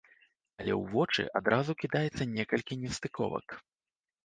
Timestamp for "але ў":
0.61-0.79